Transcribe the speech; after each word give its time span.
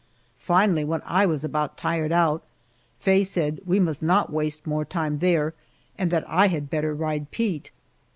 Finally, 0.39 0.83
when 0.83 1.03
I 1.05 1.27
was 1.27 1.43
about 1.43 1.77
tired 1.77 2.11
out, 2.11 2.41
Faye 2.99 3.23
said 3.23 3.61
we 3.67 3.79
must 3.79 4.01
not 4.01 4.33
waste 4.33 4.65
more 4.65 4.83
time 4.83 5.19
there 5.19 5.53
and 5.95 6.09
that 6.09 6.27
I 6.27 6.47
had 6.47 6.71
better 6.71 6.95
ride 6.95 7.29
Pete. 7.29 7.69